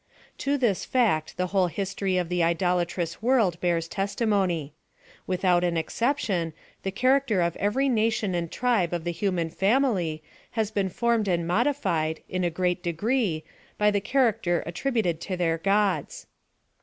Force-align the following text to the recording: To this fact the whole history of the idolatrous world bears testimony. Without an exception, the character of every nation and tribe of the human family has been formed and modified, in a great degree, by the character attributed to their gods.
To 0.39 0.57
this 0.57 0.83
fact 0.83 1.37
the 1.37 1.45
whole 1.53 1.67
history 1.67 2.17
of 2.17 2.27
the 2.27 2.41
idolatrous 2.43 3.21
world 3.21 3.59
bears 3.61 3.87
testimony. 3.87 4.73
Without 5.27 5.63
an 5.63 5.77
exception, 5.77 6.53
the 6.81 6.89
character 6.89 7.39
of 7.39 7.55
every 7.57 7.87
nation 7.87 8.33
and 8.33 8.51
tribe 8.51 8.93
of 8.93 9.03
the 9.03 9.11
human 9.11 9.51
family 9.51 10.23
has 10.57 10.71
been 10.71 10.89
formed 10.89 11.27
and 11.27 11.45
modified, 11.47 12.21
in 12.27 12.43
a 12.43 12.49
great 12.49 12.81
degree, 12.81 13.43
by 13.77 13.91
the 13.91 14.01
character 14.01 14.63
attributed 14.65 15.21
to 15.21 15.37
their 15.37 15.59
gods. 15.59 16.25